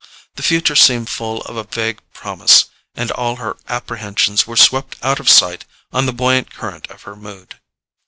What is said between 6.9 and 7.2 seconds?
her